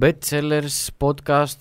[0.00, 1.56] Bestsellers Podcast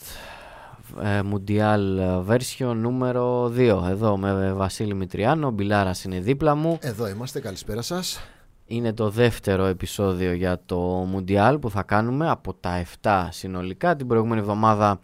[1.02, 1.82] ε, Mundial
[2.28, 6.78] version νούμερο 2 Εδώ με Βασίλη Μητριάνο, Μπιλάρας είναι δίπλα μου.
[6.82, 8.20] Εδώ είμαστε, καλησπέρα σας.
[8.66, 13.96] Είναι το δεύτερο επεισόδιο για το Mundial που θα κάνουμε από τα 7 συνολικά.
[13.96, 15.00] Την προηγούμενη εβδομάδα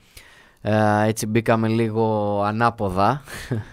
[0.67, 3.21] ε, έτσι μπήκαμε λίγο ανάποδα.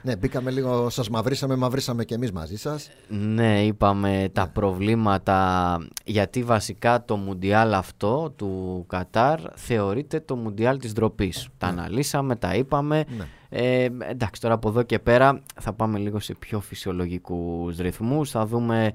[0.02, 2.91] Ναι, μπήκαμε λίγο, σας μαυρίσαμε, μαυρίσαμε και εμείς μαζί σας.
[3.09, 10.92] Ναι, είπαμε τα προβλήματα, γιατί βασικά το Μουντιάλ αυτό του Κατάρ θεωρείται το Μουντιάλ της
[10.92, 11.48] ντροπής.
[11.59, 11.80] Τα Ναι.
[11.80, 13.05] αναλύσαμε, τα είπαμε.
[13.16, 13.24] Ναι.
[13.48, 18.30] Ε, εντάξει, τώρα από εδώ και πέρα θα πάμε λίγο σε πιο φυσιολογικούς ρυθμούς.
[18.30, 18.92] Θα δούμε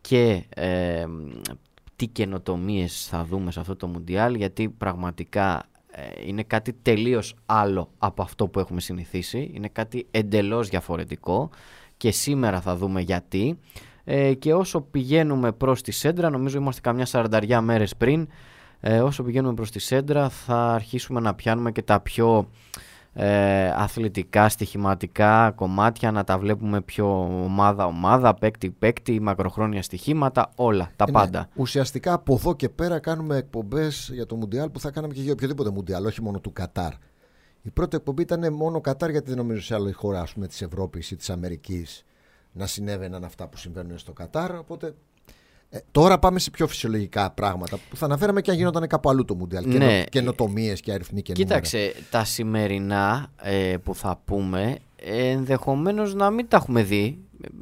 [0.00, 1.04] και ε,
[1.96, 5.73] τι καινοτομίες θα δούμε σε αυτό το Μουντιάλ, γιατί πραγματικά ε,
[6.26, 9.50] είναι κάτι τελείως άλλο από αυτό που έχουμε συνηθίσει.
[9.54, 11.50] Είναι κάτι εντελώς διαφορετικό
[11.96, 13.58] και σήμερα θα δούμε γιατί.
[14.04, 18.28] Ε, και όσο πηγαίνουμε προς τη Σέντρα, νομίζω είμαστε καμιά σαρανταριά μέρες πριν,
[18.80, 22.48] ε, όσο πηγαίνουμε προς τη Σέντρα θα αρχίσουμε να πιάνουμε και τα πιο
[23.14, 31.10] ε, αθλητικά, στοιχηματικά κομμάτια, να τα βλέπουμε πιο ομάδα-ομάδα, παίκτη-παίκτη, μακροχρόνια στοιχήματα, όλα, τα Ε,
[31.10, 31.48] ναι, πάντα.
[31.54, 35.32] Ουσιαστικά από εδώ και πέρα κάνουμε εκπομπές για το Μουντιάλ που θα κάναμε και για
[35.32, 36.92] οποιοδήποτε Μουντιάλ, όχι μόνο του Κατάρ.
[37.62, 40.62] Η πρώτη εκπομπή ήταν μόνο Κατάρ γιατί δεν νομίζω σε άλλη χώρα ας πούμε, της
[40.62, 42.04] Ευρώπης ή της Αμερικής
[42.52, 44.58] να συνέβαιναν αυτά που συμβαίνουν στο Κατάρ.
[44.58, 44.94] Οπότε
[45.74, 49.24] ε, τώρα πάμε σε πιο φυσιολογικά πράγματα που θα αναφέραμε και αν γινόταν κάπου αλλού
[49.24, 49.66] το Μουντιάλ.
[49.66, 49.76] Ναι.
[49.78, 50.04] Ναι.
[50.04, 51.60] Καινοτομίες και αριθμοί και νούμερα.
[51.60, 57.18] Κοίταξε, τα σημερινά ε, που θα πούμε ε, ενδεχομένως να μην τα έχουμε δει.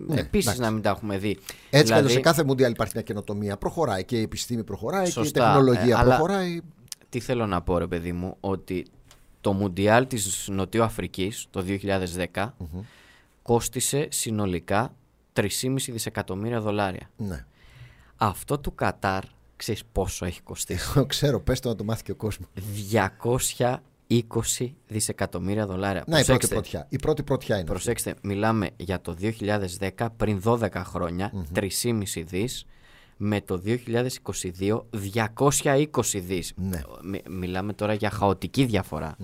[0.07, 0.61] Ναι, Επίσης εντάξει.
[0.61, 1.31] να μην τα έχουμε δει.
[1.31, 2.13] Έτσι Δηλαδή, δηλαδή...
[2.13, 3.57] σε κάθε Μουντιάλ υπάρχει μια καινοτομία.
[3.57, 6.61] Προχωράει και η επιστήμη προχωράει Σωστά, και η τεχνολογία ε, αλλά- προχωράει.
[7.09, 8.87] Τι θέλω να πω ρε παιδί μου, ότι
[9.41, 11.65] το Μουντιάλ της Νοτιού Αφρικής το
[12.35, 12.47] 2010
[13.43, 14.95] κόστισε συνολικά
[15.33, 15.47] 3,5
[15.89, 17.11] δισεκατομμύρια δολάρια.
[17.17, 17.45] Ναι.
[18.25, 19.23] Αυτό του Κατάρ,
[19.56, 20.92] ξέρεις πόσο έχει κοστίσει.
[20.95, 22.48] Το ξέρω, πες το να το μάθει και ο κόσμος.
[24.09, 26.05] 220 δισεκατομμύρια δολάρια.
[26.07, 26.86] Να η πρώτη Προσέξτε, πρωτιά.
[26.89, 27.64] Η πρώτη πρωτιά είναι.
[27.64, 27.73] αυτή.
[27.74, 29.17] Προσέξτε, μιλάμε για το
[29.98, 32.64] 2010 πριν 12 χρόνια, 3,5 δις,
[33.17, 36.52] με το 2022 220 δις.
[36.57, 36.80] Ναι.
[37.05, 39.17] Μι- μιλάμε τώρα για χαοτική διαφορά.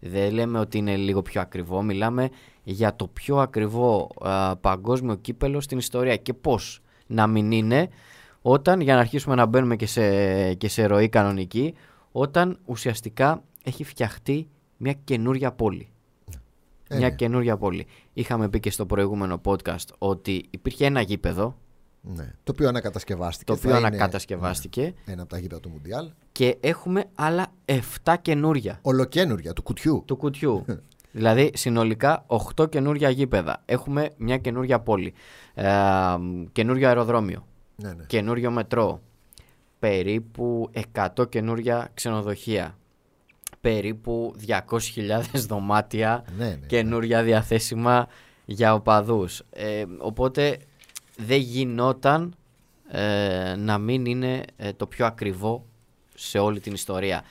[0.00, 2.30] Δεν λέμε ότι είναι λίγο πιο ακριβό, μιλάμε
[2.62, 6.16] για το πιο ακριβό α, παγκόσμιο κύπελο στην ιστορία.
[6.16, 7.88] Και πώς να μην είναι
[8.42, 11.74] όταν, για να αρχίσουμε να μπαίνουμε και σε, και σε ροή κανονική,
[12.12, 15.88] όταν ουσιαστικά έχει φτιαχτεί μια καινούρια πόλη.
[16.88, 17.14] Ε, μια ναι.
[17.14, 17.86] καινούρια πόλη.
[18.12, 21.56] Είχαμε πει και στο προηγούμενο podcast ότι υπήρχε ένα γήπεδο
[22.00, 22.32] Ναι.
[22.44, 23.44] Το οποίο ανακατασκευάστηκε.
[23.44, 26.10] το οποίο Θα είναι ανακατασκευάστηκε Ένα από τα γήπεδα του Μουντιάλ.
[26.32, 27.46] και έχουμε άλλα
[28.04, 30.02] 7 καινούρια Ολοκένουργια του κουτιού.
[30.06, 30.64] του κουτιού.
[31.12, 32.26] δηλαδή συνολικά
[32.56, 33.62] 8 καινούρια γήπεδα.
[33.64, 35.12] Έχουμε μια καινούρια πόλη.
[35.54, 35.68] Ε,
[36.52, 37.46] καινούριο αεροδρόμιο.
[37.82, 38.04] Ναι, ναι.
[38.06, 39.02] Καινούριο μετρό.
[39.78, 42.78] Περίπου 100 καινούρια ξενοδοχεία.
[43.60, 48.08] Περίπου 200.000 δωμάτια Ναι, ναι, καινούρια διαθέσιμα
[48.44, 49.42] για οπαδούς.
[49.50, 50.58] Ε, οπότε
[51.16, 52.36] δεν γινόταν
[52.88, 55.66] ε, να μην είναι ε, το πιο ακριβό
[56.14, 57.22] σε όλη την ιστορία.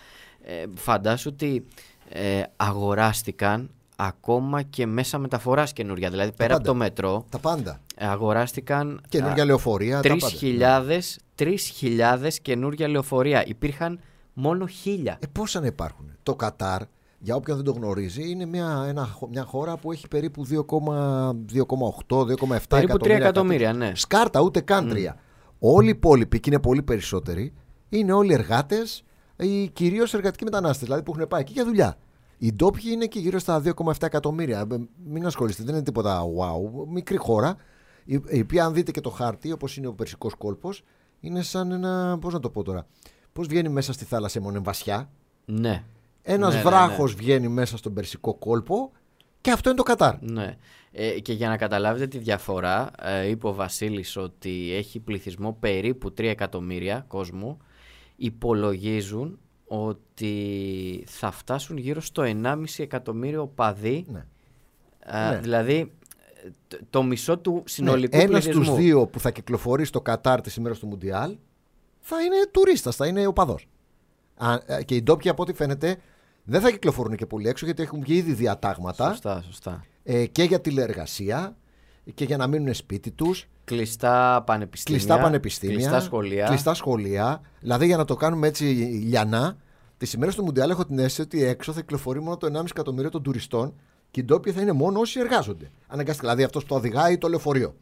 [0.43, 1.65] Ε, φαντάσου ότι
[2.09, 3.69] ε, αγοράστηκαν
[4.07, 6.09] ακόμα και μέσα μεταφοράς καινούρια.
[6.09, 6.71] Δηλαδή πέρα από πάντα.
[6.71, 7.81] το μετρό Τα πάντα.
[7.95, 10.01] ε, αγοράστηκαν Καινούργια α, λεωφορεία.
[10.01, 10.27] τα πάντα.
[10.41, 10.99] 3.000
[11.35, 13.43] 3.000 καινούργια λεωφορεία.
[13.47, 13.99] Υπήρχαν
[14.33, 15.17] μόνο 1.000.
[15.19, 16.81] Ε, πόσα να υπάρχουν; Το Κατάρ,
[17.19, 22.67] για όποιον δεν το γνωρίζει, είναι μια, ένα, χω- μια χώρα που έχει περίπου 2,8-2,7
[22.67, 23.15] Περίπου 3 εκατομμύρια.
[23.15, 23.91] εκατομμύρια, ναι.
[23.95, 25.15] Σκάρτα, ούτε καν τρία.
[25.59, 27.53] Όλοι οι υπόλοιποι, και είναι πολύ περισσότεροι,
[27.89, 29.03] είναι όλοι εργάτες
[29.37, 31.97] ή κυρίως εργατικοί μετανάστες, δηλαδή που έχουν πάει εκεί για δουλειά.
[32.43, 34.67] Οι ντόπιοι είναι εκεί γύρω στα 2,7 εκατομμύρια.
[34.71, 36.87] Ε, Μην ασχολείστε, δεν είναι τίποτα wow.
[36.87, 37.55] Μικρή χώρα,
[38.03, 40.83] η η οποία αν δείτε και το χάρτη, όπως είναι ο Περσικός κόλπος,
[41.19, 42.17] είναι σαν ένα.
[42.21, 42.87] Πώς να το πω τώρα.
[43.33, 45.09] Πώς βγαίνει μέσα στη θάλασσα μόνο βασιά.
[45.45, 45.83] Ναι.
[46.21, 48.91] Ένας Ναι, ναι, βράχος βγαίνει μέσα στον Περσικό κόλπο
[49.41, 50.21] και αυτό είναι το Κατάρ.
[50.21, 50.57] Ναι.
[50.91, 56.09] Ε, και για να καταλάβετε τη διαφορά, ε, είπε ο Βασίλης ότι έχει πληθυσμό περίπου
[56.09, 57.57] 3 εκατομμύρια κόσμου.
[58.15, 59.39] Υπολογίζουν
[59.73, 64.05] ότι θα φτάσουν γύρω στο 1,5 εκατομμύριο παδί.
[64.11, 64.25] Ναι.
[65.05, 65.37] Ε, Ναι.
[65.39, 65.91] Δηλαδή
[66.43, 68.63] ε, το, το μισό του συνολικού Ένας πληθυσμού.
[68.63, 71.37] στου δύο που θα κυκλοφορεί στο Κατάρ τη ημέρα του Μουντιάλ
[71.99, 73.57] θα είναι τουρίστας, θα είναι οπαδό.
[74.85, 75.97] Και οι ντόπιοι από ό,τι φαίνεται
[76.43, 79.85] δεν θα κυκλοφορούν και πολύ έξω γιατί έχουν βγει ήδη διατάγματα Σωστά, σωστά.
[80.03, 81.55] ε, και για τηλεεργασία
[82.13, 83.47] και για να μείνουν σπίτι τους.
[83.75, 84.99] Κλειστά πανεπιστήμια.
[84.99, 85.75] Κλειστά πανεπιστήμια.
[85.75, 86.45] Κλειστά σχολεία.
[86.45, 87.41] Κλειστά σχολεία.
[87.59, 89.57] Δηλαδή για να το κάνουμε έτσι λιανά,
[89.97, 93.09] τις ημέρες του Μουντιάλ έχω την αίσθηση ότι έξω θα κυκλοφορεί μόνο το 1,5 εκατομμύριο
[93.09, 93.73] των τουριστών
[94.11, 95.71] και οι ντόπιοι θα είναι μόνο όσοι εργάζονται.
[95.87, 96.27] Αναγκαστικά.
[96.27, 97.75] Δηλαδή αυτός που το οδηγάει το λεωφορείο.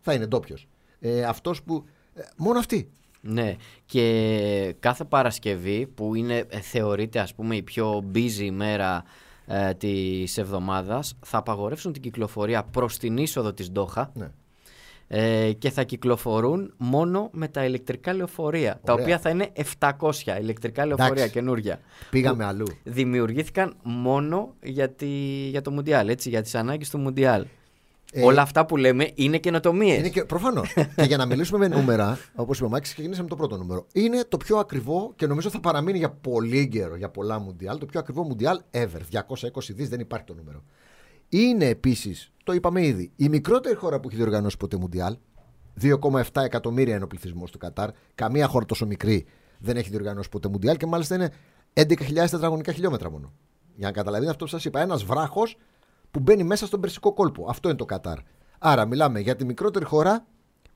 [0.00, 0.68] Θα είναι ντόπιος.
[1.00, 1.84] Ε, αυτός που.
[2.14, 2.90] ε, μόνο αυτοί.
[3.20, 3.54] Ναι,
[3.86, 9.04] και κάθε Παρασκευή που είναι, ε, θεωρείται ας πούμε η πιο busy ημέρα
[9.46, 14.30] ε, της εβδομάδας θα απαγορεύσουν την κυκλοφορία προς την είσοδο της Ντόχα Ναι.
[15.16, 19.04] Ε, και θα κυκλοφορούν μόνο με τα ηλεκτρικά λεωφορεία τα Ωραία.
[19.04, 19.90] οποία θα είναι 700
[20.40, 21.32] ηλεκτρικά λεωφορεία Εντάξει.
[21.32, 21.80] καινούρια
[22.10, 22.66] Πήγαμε αλλού.
[22.84, 25.06] δημιουργήθηκαν μόνο για, τη,
[25.50, 27.46] για το Μουντιάλ, έτσι, για τις ανάγκες του Μουντιάλ.
[28.12, 29.98] Ε, Όλα αυτά που λέμε είναι καινοτομίες.
[29.98, 30.72] Είναι και, προφανώς.
[30.96, 33.86] και για να μιλήσουμε με νούμερα, όπως είπε ο Μάκης, ξεκινήσαμε το πρώτο νούμερο.
[33.92, 37.78] Είναι το πιο ακριβό και νομίζω θα παραμείνει για πολύ καιρό, για πολλά Μουντιάλ.
[37.78, 39.00] Το πιο ακριβό Μουντιάλ ever.
[39.10, 40.62] 220 δις δεν υπάρχει το νούμερο.
[41.36, 45.16] Είναι επίσης, το είπαμε ήδη, η μικρότερη χώρα που έχει διοργανώσει ποτέ Μουντιάλ.
[45.80, 47.90] 2,7 εκατομμύρια είναι ο πληθυσμός του Κατάρ.
[48.14, 49.26] Καμία χώρα τόσο μικρή
[49.58, 51.32] δεν έχει διοργανώσει ποτέ Μουντιάλ και μάλιστα είναι
[51.72, 53.32] 11.000 τετραγωνικά χιλιόμετρα μόνο.
[53.76, 54.80] Για να καταλαβαίνετε αυτό που σας είπα.
[54.80, 55.56] Ένας βράχος
[56.10, 57.46] που μπαίνει μέσα στον Περσικό κόλπο.
[57.48, 58.18] Αυτό είναι το Κατάρ.
[58.58, 60.26] Άρα μιλάμε για τη μικρότερη χώρα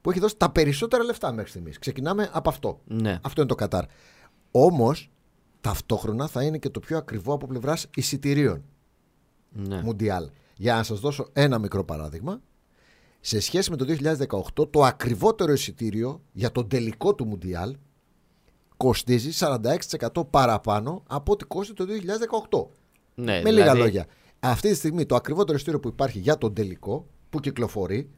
[0.01, 1.79] που έχει δώσει τα περισσότερα λεφτά μέχρι στιγμής.
[1.79, 2.81] Ξεκινάμε από αυτό.
[2.85, 3.19] Ναι.
[3.23, 3.85] Αυτό είναι το Κατάρ.
[4.51, 5.11] Όμως
[5.61, 8.65] ταυτόχρονα θα είναι και το πιο ακριβό από πλευράς εισιτηρίων.
[9.53, 9.83] ναι.
[9.83, 10.29] Μουντιάλ.
[10.61, 12.41] Για να σας δώσω ένα μικρό παράδειγμα.
[13.21, 13.87] Σε σχέση με το
[14.59, 17.77] 2018, το ακριβότερο εισιτήριο για τον τελικό του Μουντιάλ
[18.77, 19.47] κοστίζει
[20.13, 21.85] 46% παραπάνω από ό,τι κόστησε το
[22.51, 22.67] 2018.
[23.15, 24.07] Ναι, με λίγα δηλαδή, λόγια.
[24.41, 28.11] Αυτή τη στιγμή το ακριβότερο εισιτήριο που υπάρχει για τον τελικό, που κυκλοφορεί,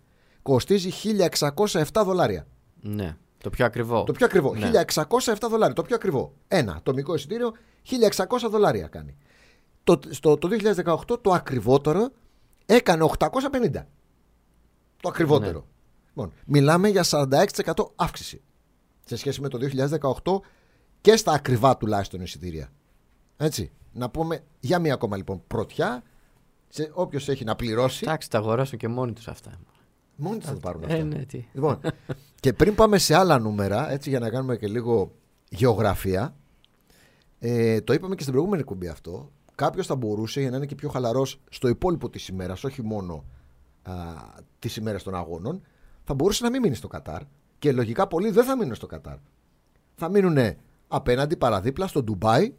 [0.42, 0.90] κοστίζει
[1.72, 2.46] 1607 δολάρια.
[2.80, 3.16] Ναι.
[3.38, 4.04] Το πιο ακριβό.
[4.04, 4.54] Το πιο ακριβό.
[4.54, 4.70] Ναι.
[5.24, 5.74] 1607 δολάρια.
[5.74, 6.32] Το πιο ακριβό.
[6.48, 7.52] Ένα ατομικό εισιτήριο
[7.90, 9.16] 1600 δολάρια κάνει.
[9.84, 10.48] Το, στο, το
[11.08, 12.10] 2018 το ακριβότερο
[12.74, 13.84] έκανε 850.
[15.00, 15.58] Το ακριβότερο.
[15.58, 15.64] Ναι.
[16.06, 17.46] Λοιπόν, μιλάμε για 46%
[17.96, 18.42] αύξηση
[19.04, 19.58] σε σχέση με το
[20.24, 20.40] 2018
[21.00, 22.72] και στα ακριβά τουλάχιστον εισιτήρια.
[23.36, 23.70] Έτσι.
[23.92, 26.02] Να πούμε για μία ακόμα λοιπόν πρωτιά.
[26.68, 28.04] Σε όποιος έχει να πληρώσει.
[28.06, 29.60] Εντάξει, τα αγοράσουν και μόνοι τους αυτά.
[30.16, 30.96] Μόνοι τους θα το πάρουν αυτά.
[30.96, 31.44] Ε, ναι, τι.
[31.52, 31.80] Λοιπόν,
[32.40, 35.12] και πριν πάμε σε άλλα νούμερα, έτσι για να κάνουμε και λίγο
[35.48, 36.34] γεωγραφία,
[37.38, 39.32] ε, το είπαμε και στην προηγούμενη κουμπί αυτό.
[39.60, 43.24] Κάποιος θα μπορούσε για να είναι και πιο χαλαρός στο υπόλοιπο της ημέρας, όχι μόνο
[44.58, 45.62] τι ημέρε των αγώνων,
[46.04, 47.22] θα μπορούσε να μην μείνει στο Κατάρ.
[47.58, 49.16] Και λογικά πολλοί δεν θα μείνουν στο Κατάρ.
[49.94, 50.56] Θα μείνουν
[50.88, 52.54] απέναντι, παραδίπλα, στο Ντουμπάι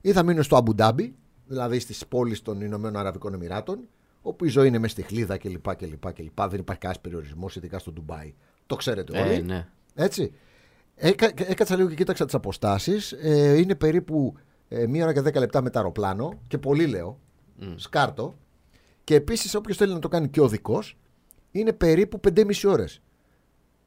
[0.00, 1.14] ή θα μείνουν στο Αμπουντάμπι,
[1.46, 3.88] δηλαδή στις πόλεις των Ηνωμένων Αραβικών Εμμυράτων,
[4.22, 5.74] όπου η ζωή είναι μες στη χλίδα κλπ.
[5.76, 6.40] κλπ, κλπ.
[6.48, 8.34] Δεν υπάρχει κανένας περιορισμός, ειδικά στο Ντουμπάι.
[8.66, 9.32] Το ξέρετε όλοι.
[9.32, 9.68] Ε, ναι.
[9.94, 10.32] Έτσι.
[10.94, 13.12] Έκα, έκατσα λίγο και κοίταξα τις αποστάσεις.
[13.12, 14.34] Ε, είναι περίπου
[14.72, 16.38] ε, μία ώρα και δέκα λεπτά με το αεροπλάνο.
[16.48, 17.18] Και πολύ λέω.
[17.76, 18.34] Σκάρτο.
[19.04, 20.82] Και επίσης, όποιος θέλει να το κάνει και οδικό,
[21.50, 23.02] είναι περίπου 5,5 ώρες.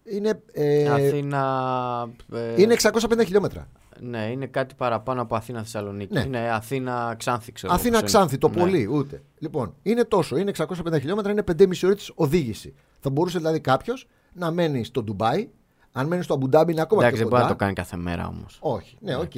[0.03, 2.09] Είναι, ε, Αθήνα.
[2.33, 3.67] ε, είναι 650 χιλιόμετρα.
[3.99, 6.13] Ναι, είναι κάτι παραπάνω από Αθήνα Θεσσαλονίκη.
[6.13, 6.21] Ναι.
[6.21, 7.73] Είναι Αθήνα Ξάνθη, ξέρω.
[7.73, 8.07] Αθήνα πόσο είναι.
[8.07, 8.55] Ξάνθη, το Ναι.
[8.55, 9.21] πολύ, ούτε.
[9.39, 10.37] Λοιπόν, είναι τόσο.
[10.37, 12.73] Είναι 650 χιλιόμετρα, είναι 5,5 ώρες οδήγηση.
[12.99, 15.49] Θα μπορούσε δηλαδή κάποιος να μένει στο Ντουμπάι.
[15.91, 17.53] Αν μένει στο Άμπου Ντάμπι είναι ακόμα Εντάξει, πιο δεν μπορεί κοντά.
[17.53, 18.57] να το κάνει κάθε μέρα όμως.
[18.61, 19.31] Όχι, ναι, οκ.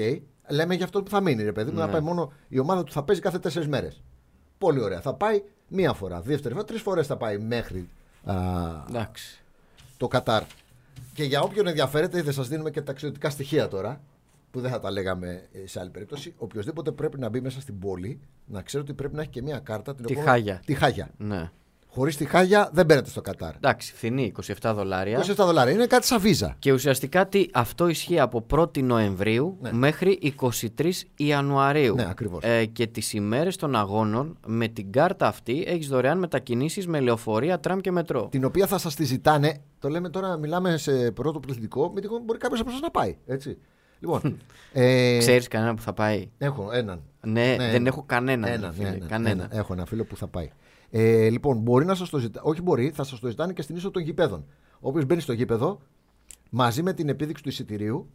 [0.50, 1.92] Λέμε για αυτό που θα μείνει, ρε παιδί μου, να Ναι.
[1.92, 4.02] πάει μόνο η ομάδα του θα παίζει κάθε τέσσερις μέρες.
[4.58, 5.02] Πολύ ωραία.
[5.02, 7.90] Θα πάει μία φορά, δεύτερη φορά, τρεις φορές θα πάει μέχρι
[8.26, 8.34] α,
[8.90, 9.42] Εντάξει.
[9.98, 10.44] το Κατάρ.
[11.14, 14.02] Και για όποιον ενδιαφέρεται, δεν σας δίνουμε και ταξιδιωτικά στοιχεία τώρα,
[14.52, 16.34] που δεν θα τα λέγαμε ε, σε άλλη περίπτωση.
[16.38, 19.60] Οποιοδήποτε πρέπει να μπει μέσα στην πόλη, να ξέρει ότι πρέπει να έχει και μία
[19.60, 19.96] κάρτα.
[19.96, 20.62] Την Τη οποία- Χάγια.
[20.66, 21.10] Τη Χάγια.
[21.18, 21.52] Ναι.
[21.96, 23.56] Χωρίς τη Χάγια δεν μπαίνετε στο Κατάρ.
[23.56, 24.32] Εντάξει, φθηνή,
[24.62, 25.20] 27 δολάρια.
[25.20, 25.74] 27 δολάρια.
[25.74, 26.56] Είναι κάτι σαν βίζα.
[26.60, 29.72] Και ουσιαστικά τι, αυτό ισχύει από 1η Νοεμβρίου Ναι.
[29.74, 30.34] μέχρι
[30.78, 31.96] 23 Ιανουαρίου.
[31.96, 32.44] Ναι, ακριβώς.
[32.44, 37.60] Ε, και τις ημέρες των αγώνων με την κάρτα αυτή έχεις δωρεάν μετακινήσεις με λεωφορεία,
[37.60, 38.28] τραμ και μετρό.
[38.32, 39.62] την οποία θα σας τη ζητάνε.
[39.80, 41.92] Το λέμε τώρα, μιλάμε σε πρώτο πληθυντικό.
[41.94, 43.18] Με τυχόν μπορεί κάποιος από εσά να πάει.
[43.26, 43.58] Έτσι.
[44.00, 44.38] Λοιπόν.
[44.74, 47.02] ε, Ξέρεις κανένα που θα πάει; Έχω έναν.
[47.22, 47.88] Ναι, Ναι, δεν ναι.
[47.90, 48.52] έχω κανέναν.
[48.52, 49.44] Ένα, φίλε, ναι, ναι, κανένα.
[49.44, 49.60] ένα.
[49.60, 50.52] Έχω ένα φίλο που θα πάει.
[50.98, 52.50] Ε, λοιπόν, μπορεί να σας το ζητάνε.
[52.50, 54.46] Όχι, μπορεί, θα σας το ζητάνε και στην είσοδο των γηπέδων.
[54.80, 55.80] Όποιος μπαίνει στο γήπεδο,
[56.50, 58.10] μαζί με την επίδειξη του εισιτηρίου,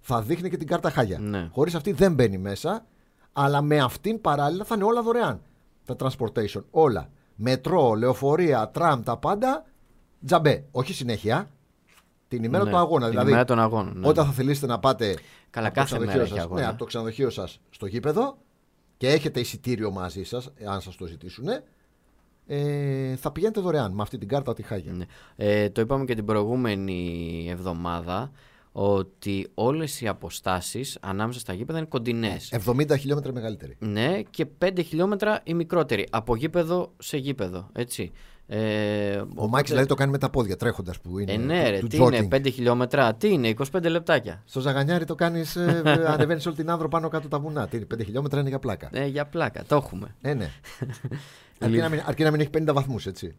[0.00, 1.18] θα δείχνει και την κάρτα χάγια.
[1.18, 1.48] Ναι.
[1.52, 2.86] Χωρίς αυτή δεν μπαίνει μέσα,
[3.32, 5.40] αλλά με αυτήν παράλληλα θα είναι όλα δωρεάν.
[5.84, 7.10] Τα transportation, όλα.
[7.34, 9.64] Μετρό, λεωφορεία, τραμ, τα πάντα
[10.26, 10.64] τζαμπέ.
[10.70, 11.50] Όχι συνέχεια.
[12.28, 13.00] Την ημέρα Ναι, του αγώνα.
[13.02, 14.08] την δηλαδή, ημέρα των αγώνων, ναι.
[14.08, 15.16] όταν θα θελήσετε να πάτε
[15.50, 16.60] Καλά, από το κάθε ξενοδοχείο μέρα έχει σας- αγώνα.
[16.60, 18.36] Ναι, από το ξενοδοχείο σας στο γήπεδο
[18.96, 21.46] και έχετε εισιτήριο μαζί σας, αν σας το ζητήσουν,
[22.46, 24.92] ε, θα πηγαίνετε δωρεάν με αυτή την κάρτα τη Χάγια.
[24.92, 25.04] Ναι.
[25.36, 28.30] Ε, το είπαμε και την προηγούμενη εβδομάδα
[28.76, 32.52] ότι όλες οι αποστάσεις ανάμεσα στα γήπεδα είναι κοντινές.
[32.66, 33.76] 70 χιλιόμετρα μεγαλύτερη.
[33.78, 36.06] Ναι, και 5 χιλιόμετρα η μικρότερη.
[36.10, 37.68] Από γήπεδο σε γήπεδο.
[37.72, 38.12] Έτσι.
[38.46, 41.32] Ε, Ο οπότε- Μάκη δηλαδή το κάνει με τα πόδια, τρέχοντας που είναι.
[41.32, 42.12] Ε, ναι, ρε, του τι jogging.
[42.12, 46.70] είναι, 5 χιλιόμετρα, τι είναι, 25 λεπτάκια; Στο Ζαγανιάρι το κάνεις, ε, ανεβαίνεις όλη την
[46.70, 47.66] άνδρο πάνω κάτω τα βουνά.
[47.68, 48.88] Τι είναι, 5 χιλιόμετρα είναι για πλάκα.
[48.92, 50.14] Ε, για πλάκα, το έχουμε.
[50.20, 50.50] Ε, ναι.
[51.64, 53.36] αρκεί, να μην, αρκεί να μην έχει 50 βαθμούς, έτσι.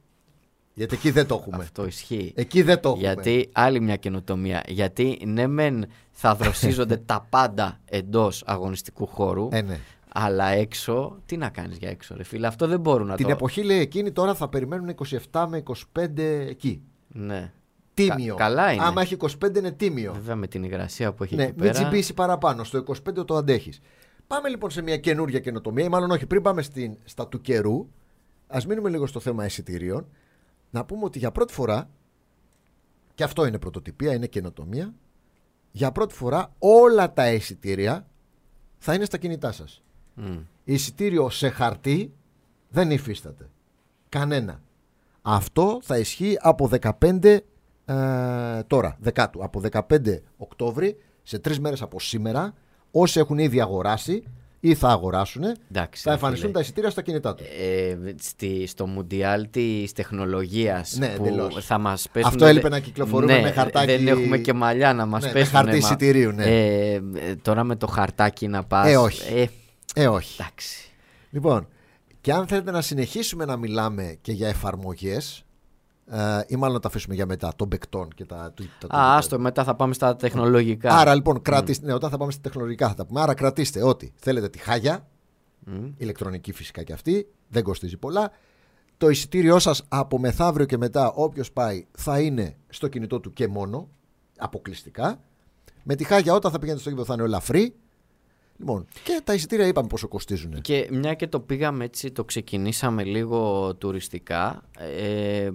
[0.73, 1.63] Γιατί εκεί δεν το έχουμε.
[1.63, 2.31] Αυτό ισχύει.
[2.35, 3.03] Εκεί δεν το έχουμε.
[3.03, 4.63] Γιατί άλλη μια καινοτομία.
[4.67, 9.47] Γιατί ναι, μεν θα δροσίζονται τα πάντα εντός αγωνιστικού χώρου.
[9.51, 9.79] Ε, ναι.
[10.17, 12.47] Αλλά έξω, τι να κάνεις για έξω, ρε φίλε.
[12.47, 13.31] Αυτό δεν μπορούν να Την το.
[13.31, 14.95] εποχή λέει εκείνη τώρα θα περιμένουν
[15.31, 15.63] 27 με
[15.93, 16.07] 25
[16.49, 16.81] εκεί.
[17.07, 17.51] Ναι.
[17.93, 18.35] Τίμιο.
[18.35, 18.83] Κα- καλά είναι.
[18.85, 20.13] Άμα έχει 25 είναι τίμιο.
[20.13, 21.73] Βέβαια με την υγρασία που έχει Ναι, εκεί μην πέρα.
[21.73, 22.63] τσιμπήσει παραπάνω.
[22.63, 22.83] Στο
[23.19, 23.79] 25 το αντέχεις.
[24.27, 27.87] Πάμε λοιπόν σε μια καινούργια καινοτομία, ή μάλλον όχι, πριν πάμε στην, στα του καιρού,
[28.47, 30.07] ας μείνουμε λίγο στο θέμα εισιτηρίων.
[30.69, 31.89] Να πούμε ότι για πρώτη φορά,
[33.13, 34.93] και αυτό είναι πρωτοτυπία, είναι καινοτομία,
[35.71, 38.07] για πρώτη φορά όλα τα εισιτήρια
[38.77, 39.83] θα είναι στα κινητά σας.
[40.13, 40.37] Μμ.
[40.63, 42.13] Εισιτήριο σε χαρτί
[42.69, 43.49] δεν υφίσταται.
[44.09, 44.61] Κανένα.
[45.21, 47.23] Αυτό θα ισχύει από 15
[47.85, 52.53] ε, τώρα, δεκάτου, από 15 Οκτώβρη, σε τρεις μέρες από σήμερα,
[52.91, 54.23] όσοι έχουν ήδη αγοράσει
[54.69, 56.51] ή θα αγοράσουν, Εντάξει, θα ρε εμφανιστούν φίλε.
[56.53, 57.45] τα εισιτήρια στα κινητά τους.
[57.47, 61.65] Ε, στη, στο Μουντιάλ της τεχνολογίας Ναι, που εντελώς.
[61.65, 62.29] θα μας πέσουν.
[62.29, 65.33] Αυτό έλειπε να κυκλοφορούμε ναι, με χαρτάκι- Δεν έχουμε και μαλλιά να μας Ναι, με
[65.33, 65.51] πέσουν.
[65.55, 66.43] χαρτί μα- εισιτηρίου, ναι.
[66.45, 67.01] Ε, ε,
[67.41, 68.87] τώρα με το χαρτάκι να πας.
[68.91, 69.33] Ε, όχι.
[69.33, 69.45] Ε,
[69.95, 70.41] Ε, όχι.
[70.41, 70.89] εντάξει.
[71.29, 71.67] Λοιπόν,
[72.21, 75.44] και αν θέλετε να συνεχίσουμε να μιλάμε και για εφαρμογές,
[76.11, 78.95] ε, ή μάλλον να τα αφήσουμε για μετά, των παικτών και τα, του- τα, του-
[78.95, 80.97] Α, άστο, μετά θα πάμε στα τεχνολογικά.
[80.97, 81.85] Άρα λοιπόν, κρατήστε.
[81.85, 83.21] Ναι, όταν θα πάμε στα τεχνολογικά θα τα πούμε.
[83.21, 85.07] Άρα κρατήστε ότι θέλετε τη χάγια,
[85.59, 85.85] Μμ.
[85.97, 88.31] ηλεκτρονική φυσικά και αυτή, δεν κοστίζει πολλά.
[88.97, 93.47] Το εισιτήριό σας από μεθαύριο και μετά, όποιος πάει, θα είναι στο κινητό του και
[93.47, 93.87] μόνο,
[94.37, 95.19] αποκλειστικά.
[95.83, 97.67] Με τη χάγια, όταν θα πηγαίνετε στο γήπεδο, θα είναι όλα free.
[98.57, 100.61] Λοιπόν, και τα εισιτήρια είπαμε πόσο κοστίζουν.
[100.61, 105.49] Και μια και το πήγαμε έτσι, το ξεκινήσαμε λίγο τουριστικά, ε,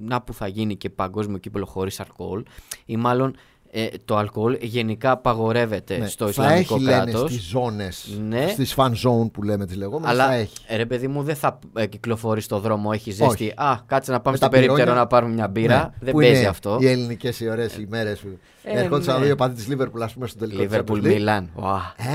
[0.00, 2.42] να που θα γίνει και παγκόσμιο κύπελο χωρίς αλκοόλ,
[2.86, 3.36] ή μάλλον
[3.70, 7.30] ε, το αλκοόλ γενικά απαγορεύεται Ναι, στο θα Ισλαμικό έχει, λένε, κράτος.
[7.30, 8.46] στις ζώνες, Ναι.
[8.48, 10.56] στις fan zone που λέμε τις λεγόμενες, Αλλά θα έχει.
[10.66, 13.24] ε, ρε παιδί μου δεν θα ε, κυκλοφορεί στο δρόμο, έχει ζέστη.
[13.44, 13.52] Όχι.
[13.56, 14.72] Α, κάτσε να πάμε Με στο τα πυρόνια.
[14.74, 15.76] περίπτερο να πάρουμε μια μπύρα.
[15.76, 16.78] Ναι, δεν που παίζει είναι αυτό.
[16.80, 19.26] Οι ελληνικές οι ωραίες ημέρε που Ε, ερχόντουσαν ναι.
[19.26, 20.56] δύο παδί της Λίβερπουλ, ας πούμε, στο τελικό.
[20.56, 21.12] της Λίβερπουλ Champions League.
[21.12, 21.50] Μιλάν.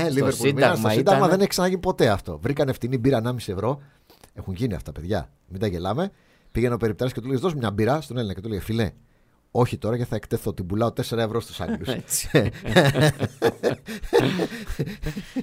[0.06, 2.38] Ε, Λίβερπουλ Μίλαν, στο Σύνταγμα δεν έχει ξαναγίνει ποτέ αυτό.
[2.42, 3.80] Βρήκανε φτηνή μπύρα 1,5 ευρώ.
[4.34, 5.28] Έχουν γίνει αυτά, παιδιά.
[5.48, 6.10] Μην τα γελάμε.
[6.52, 8.58] Πήγαινε ο περιπτέρα και του λέει: Δώσ' μου μια μπύρα στον Έλληνα και του λέει:
[8.60, 8.90] Φιλέ,
[9.56, 10.52] όχι τώρα γιατί θα εκτεθώ.
[10.54, 11.88] Την πουλάω 4 ευρώ στους Άγγλους.
[12.00, 12.28] Έτσι.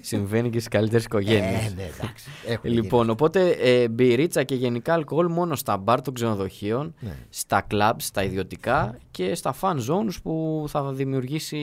[0.02, 1.66] Συμβαίνει και στις καλύτερες οικογένειες.
[1.66, 2.30] ε, ναι, εντάξει.
[2.48, 7.16] Έχουν Λοιπόν, οπότε ε, μπυρίτσα και γενικά αλκοόλ μόνο στα μπαρ των ξενοδοχείων, Ναι.
[7.30, 11.58] στα κλαμπς, στα ιδιωτικά και στα fan zones που θα δημιουργήσει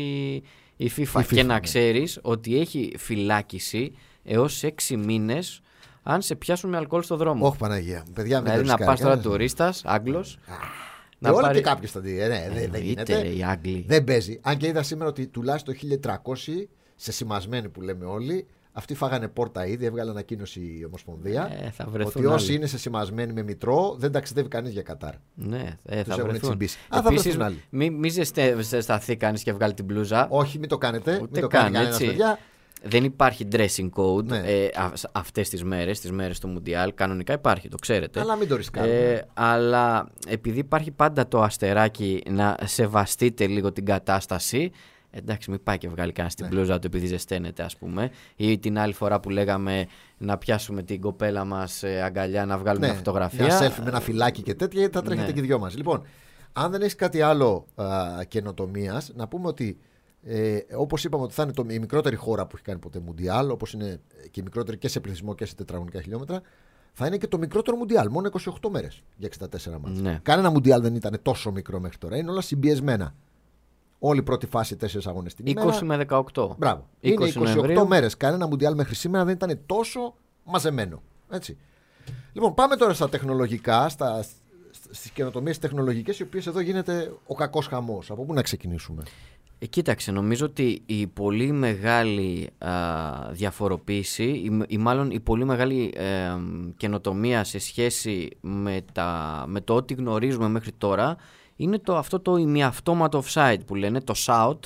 [0.77, 0.99] η FIFA.
[0.99, 1.61] Η FIFA, και να ναι.
[1.61, 3.93] ξέρεις ότι έχει φυλάκιση
[4.25, 5.61] έως 6 μήνες
[6.03, 7.47] αν σε πιάσουν με αλκοόλ στο δρόμο.
[7.47, 8.03] Όχι Παναγία.
[8.07, 8.13] μου.
[8.13, 8.85] Παιδιά, μην δηλαδή το να ρισκάρετε.
[8.91, 9.83] πας τώρα Ε, τουρίστας,
[11.23, 12.21] Άγγλος, Ε, όλα και κάποιος θα δει.
[12.21, 13.21] Ε, ναι, δεν- δεν εννοείται γίνεται.
[13.23, 13.85] ρε, οι Άγγλοι.
[13.89, 14.39] Δεν παίζει.
[14.43, 19.67] Αν και είδα σήμερα ότι τουλάχιστον 1300 σε σημασμένοι που λέμε όλοι, αυτοί φάγανε πόρτα
[19.67, 21.51] ήδη, έβγαλε ανακοίνωση η Ομοσπονδία.
[21.63, 22.57] Ε, θα βρεθούν ότι όσοι άλλοι.
[22.57, 25.15] είναι σε σημασμένοι με μητρό δεν ταξιδεύει κανείς για Κατάρ.
[25.35, 26.49] Ναι, ε, Τους θα έχουν βρεθούν.
[26.49, 26.79] τσιμπήσει.
[26.89, 27.63] Α, θα Επίσης, βρεθούν άλλοι.
[27.71, 30.27] μη, μη ζεστε- ζεσταθεί κανείς και βγάλει την μπλούζα.
[30.31, 31.13] Όχι, μην το κάνετε.
[31.15, 32.07] Ούτε μην το καν, κάνει κανένας έτσι.
[32.07, 32.39] παιδιά.
[32.83, 34.39] Δεν υπάρχει dressing code Ναι.
[34.39, 36.95] ε, α- αυτές τις μέρες, τις μέρες του Μουντιάλ.
[36.95, 38.21] Κανονικά υπάρχει, το ξέρετε.
[38.21, 38.95] Αλλά μην το ρισκάρουμε.
[38.95, 44.71] Ε, αλλά επειδή υπάρχει πάντα το αστεράκι να σεβαστείτε λίγο την κατάσταση.
[45.11, 46.47] Εντάξει, μην πάει και βγάλει κανένα Ναι.
[46.47, 48.11] την πλούζα του επειδή ζεσταίνεται, ας πούμε.
[48.37, 49.87] Ή την άλλη φορά που λέγαμε
[50.19, 53.47] να πιάσουμε την κοπέλα μας αγκαλιά να βγάλουμε μια φωτογραφία.
[53.47, 55.33] Ναι, Μια selfie με ένα φυλάκι και τέτοια, γιατί θα τρέχετε Ναι.
[55.33, 55.77] και οι δυο μας.
[55.77, 56.03] Λοιπόν,
[56.53, 57.67] αν δεν έχεις κάτι άλλο
[58.29, 59.79] καινοτομίας, να πούμε ότι
[60.23, 63.51] ε, όπως είπαμε ότι θα είναι το, η μικρότερη χώρα που έχει κάνει ποτέ Μουντιάλ,
[63.51, 66.41] όπως είναι και η μικρότερη και σε πληθυσμό και σε τετραγωνικά χιλιόμετρα,
[66.93, 68.09] θα είναι και το μικρότερο Μουντιάλ.
[68.11, 68.31] Μόνο
[68.63, 69.47] 28 μέρες για 64
[69.81, 70.03] μάτια.
[70.03, 70.21] Ναι.
[70.23, 72.17] Κανένα Μουντιάλ δεν ήταν τόσο μικρό μέχρι τώρα.
[72.17, 73.15] Είναι όλα συμπιεσμένα.
[73.99, 75.85] Όλη η πρώτη φάση, τέσσερις αγώνες την 20 ημέρα.
[75.85, 76.49] με 18.
[76.59, 76.89] Μπράβο.
[77.03, 77.87] 20 είναι 28 Νοεμβρίου.
[77.87, 78.17] μέρες.
[78.17, 81.03] Κανένα Μουντιάλ μέχρι σήμερα δεν ήταν τόσο μαζεμένο.
[81.31, 81.57] Έτσι.
[82.33, 84.25] Λοιπόν, πάμε τώρα στα τεχνολογικά, στα,
[84.71, 88.11] στις καινοτομίες τεχνολογικές, οι οποίες εδώ γίνεται ο κακός χαμός.
[88.11, 89.03] Από πού να ξεκινήσουμε;
[89.59, 92.71] Ε, κοίταξε, νομίζω ότι η πολύ μεγάλη α,
[93.31, 96.37] διαφοροποίηση ή, ή μάλλον η πολύ μεγάλη ε,
[96.77, 101.17] καινοτομία σε σχέση με, τα, με το ό,τι γνωρίζουμε μέχρι τώρα
[101.57, 104.59] είναι το, αυτό το ημιαυτόματο offside που λένε, το shout.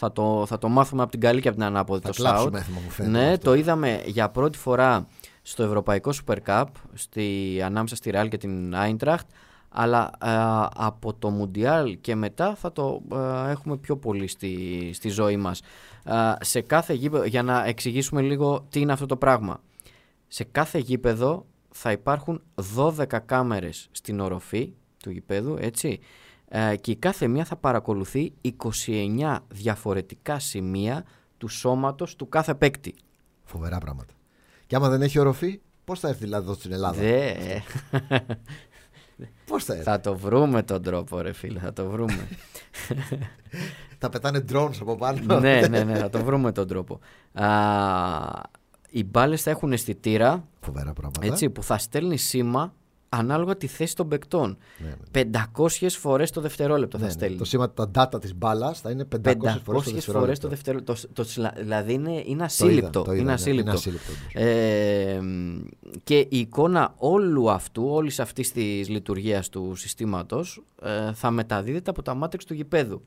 [0.00, 2.50] Θα το, θα το μάθουμε από την καλή και από την ανάποδη Θα το κλάψουμε
[2.50, 2.60] shout.
[2.60, 3.44] έθιμα, μου φαίνεται Ναι, αυτό.
[3.44, 5.06] το είδαμε για πρώτη φορά
[5.42, 6.64] στο Ευρωπαϊκό Super Cup
[6.94, 9.26] στη, ανάμεσα στη Real και την Eintracht
[9.80, 10.28] αλλά ε,
[10.74, 15.60] από το Μουντιάλ και μετά θα το ε, έχουμε πιο πολύ στη, στη ζωή μας.
[16.04, 19.60] Ε, σε κάθε γήπεδο, για να εξηγήσουμε λίγο τι είναι αυτό το πράγμα.
[20.28, 22.42] Σε κάθε γήπεδο θα υπάρχουν
[22.76, 26.00] 12 κάμερες στην οροφή του γήπεδου, έτσι,
[26.48, 28.32] ε, και η κάθε μία θα παρακολουθεί
[28.86, 31.04] 29 διαφορετικά σημεία
[31.38, 32.94] του σώματος του κάθε παίκτη.
[33.44, 34.12] Φοβερά πράγματα.
[34.66, 37.34] Και άμα δεν έχει οροφή, πώς θα έρθει δηλαδή εδώ στην Ελλάδα; Δε...
[39.46, 42.28] Πώς θα έρθει; Θα το βρούμε τον τρόπο, ρε φίλε, θα το βρούμε.
[44.00, 45.40] Θα πετάνε drones από πάνω.
[45.40, 47.00] ναι, ναι, ναι, θα το βρούμε τον τρόπο.
[47.32, 47.46] Α,
[48.90, 51.26] οι μπάλες θα έχουν αισθητήρα Φοβερά πράγματα.
[51.26, 52.74] έτσι, που θα στέλνει σήμα
[53.08, 54.58] ανάλογα τη θέση των παικτών.
[55.12, 55.22] Ναι,
[55.56, 57.14] 500 φορές το δευτερόλεπτο Ναι, θα ναι.
[57.14, 57.36] στέλνει.
[57.38, 60.40] Το σήμα, τα data της μπάλας θα είναι 500, 500 φορές το φορές δευτερόλεπτο.
[60.40, 60.92] το δευτερόλεπτο.
[60.92, 63.02] Το, το, σλα- δηλαδή είναι, είναι Το είδα, ασύλληπτο.
[63.02, 63.70] το είδα, είναι ναι, ασύλληπτο.
[63.70, 64.48] είναι ασύλληπτο, όντως.
[64.48, 65.60] Ε, μ,
[66.04, 72.02] και η εικόνα όλου αυτού, όλης αυτής της λειτουργίας του συστήματος, ε, θα μεταδίδεται από
[72.02, 73.02] τα μάτρix του γηπέδου.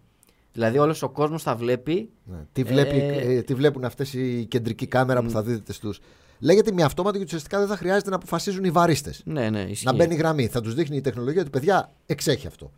[0.54, 2.10] Δηλαδή, όλος ο κόσμος θα βλέπει.
[2.24, 2.38] Ναι.
[2.52, 5.94] Τι, βλέπει, Ε, ε, τι βλέπουν αυτές οι κεντρική κάμερα που θα δίδεται στου.
[6.42, 9.22] Λέγεται μια αυτόματη γιατί ουσιαστικά δεν θα χρειάζεται να αποφασίζουν οι βαρίστες.
[9.26, 9.86] Ναι, ναι, ισχύει.
[9.86, 10.48] Να μπαίνει γραμμή.
[10.48, 12.72] Θα τους δείχνει η τεχνολογία ότι παιδιά εξέχει αυτό.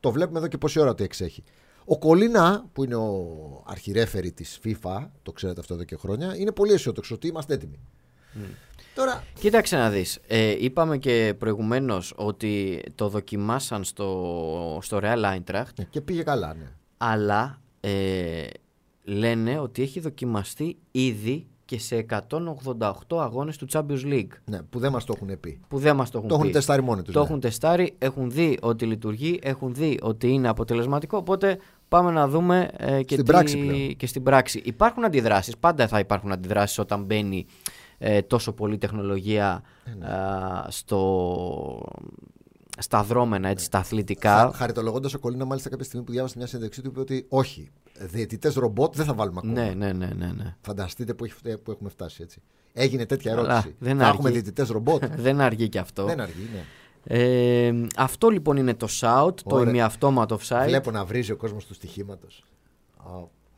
[0.00, 1.42] Το βλέπουμε εδώ και πόση ώρα ότι εξέχει.
[1.84, 3.26] Ο Κολίνα, που είναι ο
[3.66, 7.78] αρχιρέφερη της FIFA, το ξέρετε αυτό εδώ και χρόνια, είναι πολύ αισιόδοξο ότι είμαστε έτοιμοι.
[8.94, 9.24] Τώρα.
[9.38, 10.18] Κοίταξε να δεις.
[10.26, 16.54] Ε, είπαμε και προηγουμένως ότι το δοκιμάσαν στο, στο Real Eintracht, ναι, και πήγε καλά,
[16.54, 16.66] ναι.
[16.96, 18.46] αλλά ε,
[19.04, 24.26] λένε ότι έχει δοκιμαστεί ήδη και σε 188 αγώνες του Champions League.
[24.44, 25.60] ναι που δεν μας το έχουν πει.
[25.68, 26.52] Που δεν μας το έχουν Το έχουν πει.
[26.52, 27.14] τεστάρει μόνοι τους.
[27.14, 31.16] Το έχουν τεστάρει, έχουν δει ότι λειτουργεί, έχουν δει ότι είναι αποτελεσματικό.
[31.16, 31.58] Οπότε
[31.88, 33.96] πάμε να δούμε ε, και, Στην τι- πράξη πλέον.
[33.96, 34.62] και στην πράξη.
[34.64, 37.46] Υπάρχουν αντιδράσεις, πάντα θα υπάρχουν αντιδράσεις όταν μπαίνει
[37.98, 40.06] ε, τόσο πολύ τεχνολογία Ε, ναι.
[40.06, 41.82] α, στο,
[42.78, 44.50] στα δρόμενα, έτσι, στα αθλητικά.
[44.54, 47.70] Χαριτολογώντας ο Κολίνα, μάλιστα κάποια στιγμή που διάβασε μια συνέντευξή του, είπε ότι όχι,
[48.00, 49.52] διαιτητές ρομπότ δεν θα βάλουμε ακόμα.
[49.52, 50.56] Ναι, ναι, ναι, ναι, ναι.
[50.60, 52.42] Φανταστείτε που, έχει, που έχουμε φτάσει έτσι.
[52.72, 53.74] Έγινε τέτοια Αλλά ερώτηση.
[53.78, 54.16] δεν θα αρκεί.
[54.16, 56.04] έχουμε διαιτητές ρομπότ; Δεν αργεί και αυτό.
[56.04, 56.64] δεν αργεί, ναι.
[57.04, 59.68] Ε, αυτό λοιπόν είναι το shout, το Ωραία.
[59.68, 60.62] ημιαυτόματο offside.
[60.64, 62.44] Βλέπω να βρίζει ο κόσμος του στοιχήματος.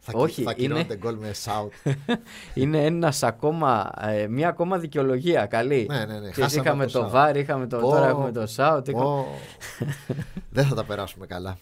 [0.04, 1.92] Θα, Όχι, θα είναι- κυρώνεται γκολ με shout.
[2.54, 5.86] Είναι ένας ακόμα, ε, μια ακόμα δικαιολογία καλή.
[5.90, 6.30] Ναι, ναι, ναι.
[6.30, 7.30] Ξέρεις, Χάσαμε είχαμε το το shout.
[7.30, 7.88] VAR, είχαμε το, Πω.
[7.88, 8.88] τώρα έχουμε το shout.
[8.88, 9.26] είχαμε- Ω.
[10.50, 11.58] δεν θα τα περάσουμε καλά.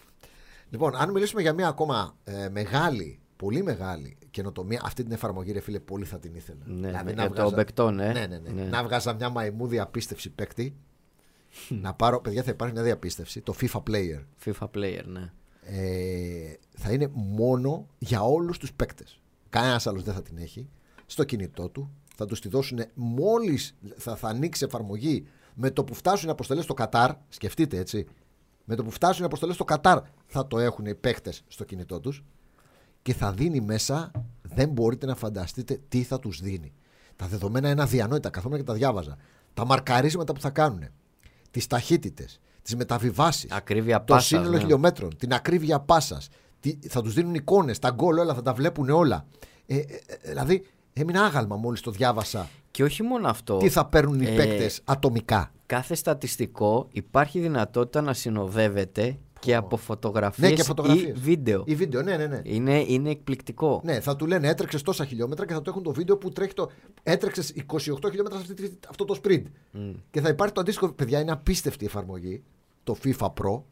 [0.71, 5.61] Λοιπόν, αν μιλήσουμε για μια ακόμα ε, μεγάλη, πολύ μεγάλη καινοτομία, αυτή την εφαρμογή, ρε
[5.61, 6.59] φίλε, πολύ θα την ήθελα.
[6.65, 8.13] Ναι, Δηλαδή, ναι, να για βγάζα- το Μπεκτόν, ε.
[8.13, 8.51] Ναι, ναι, ναι.
[8.51, 8.63] Ναι.
[8.69, 10.75] Να βγάζα μια μαϊμούδη απίστευση παίκτη.
[11.69, 13.41] να πάρω, παιδιά, θα υπάρχει μια διαπίστευση.
[13.41, 15.33] Το FIFA Player FIFA player, ναι.
[15.63, 19.21] ε, θα είναι μόνο για όλους τους παίκτες.
[19.49, 20.69] Κανένας άλλος δεν θα την έχει
[21.07, 21.91] στο κινητό του.
[22.17, 26.65] Θα τους τη δώσουν μόλις θα, θα ανοίξει εφαρμογή με το που φτάσουν οι αποστολές
[26.65, 27.11] στο Κατάρ.
[27.29, 28.07] Σκεφτείτε έτσι.
[28.71, 32.01] Με το που φτάσουν οι αποστολές στο Κατάρ θα το έχουν οι παίκτες στο κινητό
[32.01, 32.25] τους
[33.03, 34.11] και θα δίνει μέσα,
[34.43, 36.73] δεν μπορείτε να φανταστείτε τι θα τους δίνει.
[37.17, 39.17] Τα δεδομένα είναι αδιανόητα, καθόμουν και τα διάβαζα.
[39.55, 40.85] Τα μαρκαρίσματα που θα κάνουν,
[41.51, 44.59] τις ταχύτητες, τις μεταβιβάσεις, Ακρίβεια το πάσας, σύνολο ναι.
[44.59, 46.29] χιλιόμετρων, την ακρίβεια πάσας.
[46.89, 49.27] Θα τους δίνουν εικόνες, τα γκολ, όλα θα τα βλέπουν όλα.
[49.67, 52.49] Ε, ε, ε, δηλαδή, έμεινα άγαλμα μόλις το διάβασα.
[52.71, 53.57] Και όχι μόνο αυτό.
[53.57, 55.51] Τι θα παίρνουν οι ε, παίκτες ατομικά.
[55.71, 61.17] Κάθε στατιστικό υπάρχει δυνατότητα να συνοδεύεται και από φωτογραφίες, Ναι, και φωτογραφίες.
[61.17, 61.63] ή βίντεο.
[61.67, 62.41] Ή βίντεο, ναι, ναι, ναι.
[62.45, 63.81] Είναι, είναι εκπληκτικό.
[63.85, 66.53] Ναι, θα του λένε έτρεξες τόσα χιλιόμετρα και θα το έχουν το βίντεο που τρέχει
[66.55, 66.71] το.
[67.03, 67.77] Έτρεξες 28
[68.09, 69.43] χιλιόμετρα σε αυτή, τη- αυτό το sprint.
[70.11, 70.93] Και θα υπάρχει το αντίστοιχο.
[70.93, 72.43] Παιδιά, είναι απίστευτη η εφαρμογή.
[72.85, 73.63] Το FIFA Pro,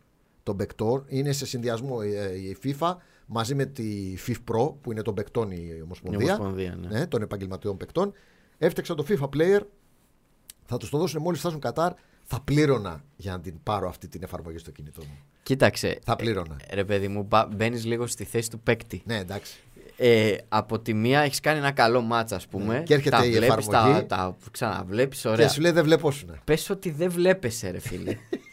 [0.42, 1.02] το Bector.
[1.06, 2.94] Είναι σε συνδυασμό ε, η FIFA
[3.26, 6.20] μαζί με τη FIF Pro που είναι το Becton η Ομοσπονδία.
[6.26, 6.98] Η Ομοσπονδία, ναι.
[6.98, 8.12] ναι, των επαγγελματιών παικτών.
[8.58, 9.60] Έφτιαξα το FIFA Player.
[10.70, 11.92] Θα τους το δώσουν μόλις φτάσουν Κατάρ.
[12.24, 15.18] Θα πλήρωνα για να την πάρω αυτή την εφαρμογή στο κινητό μου.
[15.42, 15.98] Κοίταξε.
[16.04, 16.56] Θα πλήρωνα.
[16.66, 19.02] ε, ρε παιδί μου, μπαίνεις λίγο στη θέση του παίκτη.
[19.04, 19.56] Ναι, εντάξει.
[19.96, 22.74] Ε, από τη μία έχεις κάνει ένα καλό μάτσα, ας πούμε.
[22.78, 22.82] Ναι.
[22.82, 24.00] Και έρχεται τα η βλέπεις, εφαρμογή.
[24.00, 25.48] Τα, τα ξαναβλέπει, Και ωραία.
[25.48, 26.38] σου λέει δεν βλεπόσουνα.
[26.44, 28.16] Πες ότι δεν βλέπεσαι, ρε φίλε.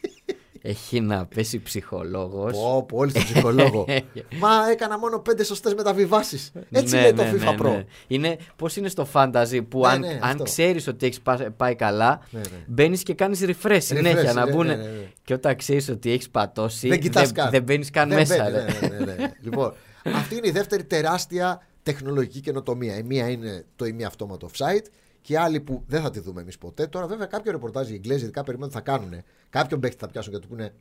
[0.67, 2.51] Έχει να πέσει ψυχολόγος.
[2.53, 3.85] Πω, πω, όλοι στον ψυχολόγο.
[4.41, 6.51] Μα έκανα μόνο πέντε σωστές μεταβιβάσεις.
[6.71, 7.63] Έτσι Ναι, λέει το ναι, FIFA ναι, Pro.
[7.63, 7.83] ναι.
[8.07, 10.43] Είναι πώς είναι στο fantasy που Ναι, αν, ναι, αν αυτό.
[10.43, 11.21] ξέρεις ότι έχεις
[11.57, 12.45] πάει καλά, Ναι, ναι.
[12.67, 14.65] μπαίνεις και κάνεις refresh συνέχεια να ναι, μπουν.
[14.65, 15.09] ναι, ναι, ναι.
[15.23, 17.49] Και όταν ξέρεις ότι έχεις πατώσει, Δεν κοιτάς δεν, καν.
[17.51, 18.49] δεν μπαίνεις καν Δεν μέσα.
[18.51, 18.87] μπαίνεις, ρε.
[18.87, 19.31] ναι, ναι, ναι, ναι.
[19.43, 19.73] λοιπόν,
[20.15, 22.97] αυτή είναι η δεύτερη τεράστια τεχνολογική καινοτομία.
[22.97, 24.85] Η μία είναι το ημιαυτόματο offside
[25.25, 26.87] και η άλλη που δεν θα τη δούμε εμείς ποτέ.
[26.87, 29.23] Τώρα, βέβαια, κάποιο ρεπορτάζ οι Εγγλέζοι ειδικά περιμένουν ότι θα κάνουν.
[29.49, 30.73] Κάποιον παίχτη θα πιάσουν και του πούνε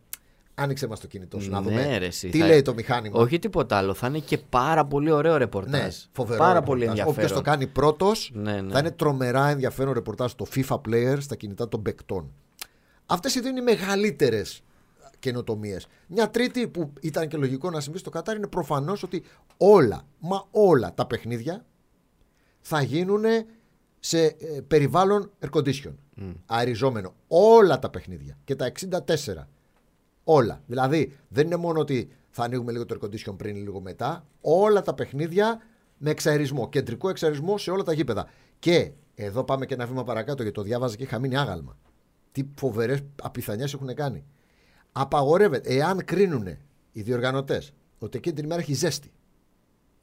[0.56, 1.98] Άνοιξε μας το κινητό σου να Ναι, δούμε.
[1.98, 3.20] ρε, εσύ, τι θα- λέει το μηχάνημα.
[3.20, 3.94] Όχι τίποτα άλλο.
[3.94, 5.80] Θα είναι και πάρα πολύ ωραίο ρεπορτάζ.
[5.82, 6.68] Ναι, φοβερό πάρα ρεπορτάζ.
[6.74, 7.14] πολύ ενδιαφέρον.
[7.18, 8.72] Όποιος το κάνει πρώτος, Ναι, ναι.
[8.72, 12.32] θα είναι τρομερά ενδιαφέρον ρεπορτάζ στο FIFA Player στα κινητά των παικτών.
[13.06, 14.62] Αυτές οι δύο είναι οι μεγαλύτερες
[15.18, 15.86] καινοτομίες.
[16.06, 19.22] Μια τρίτη που ήταν και λογικό να συμβεί στο Κατάρ είναι προφανώς ότι
[19.56, 21.64] όλα, μα όλα τα παιχνίδια
[22.60, 23.22] θα γίνουν
[24.04, 25.94] σε ε, περιβάλλον air condition.
[26.46, 27.14] Αεριζόμενο.
[27.28, 28.38] Όλα τα παιχνίδια.
[28.44, 28.72] Και τα
[29.06, 29.46] 64.
[30.24, 30.62] Όλα.
[30.66, 34.26] Δηλαδή δεν είναι μόνο ότι θα ανοίγουμε λίγο το air condition πριν, λίγο μετά.
[34.40, 35.60] Όλα τα παιχνίδια
[35.98, 36.68] με εξαερισμό.
[36.68, 38.28] Κεντρικό εξαερισμό σε όλα τα γήπεδα.
[38.58, 41.78] Και εδώ πάμε και ένα βήμα παρακάτω γιατί το διάβαζα και είχα μείνει άγαλμα.
[42.32, 44.24] Τι φοβερές απιθανιές έχουν κάνει.
[44.92, 46.46] Απαγορεύεται, εάν κρίνουν
[46.92, 49.12] οι διοργανωτές ότι εκείνη την ημέρα έχει ζέστη